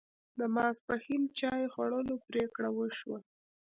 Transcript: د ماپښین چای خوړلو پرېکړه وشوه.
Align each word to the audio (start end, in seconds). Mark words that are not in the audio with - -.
د 0.39 0.39
ماپښین 0.55 1.23
چای 1.39 1.63
خوړلو 1.73 2.15
پرېکړه 2.27 2.69
وشوه. 2.73 3.19